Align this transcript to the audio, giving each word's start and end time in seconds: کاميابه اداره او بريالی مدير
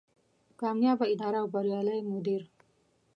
کاميابه 0.59 1.05
اداره 1.13 1.37
او 1.41 1.47
بريالی 1.53 1.99
مدير 2.11 2.43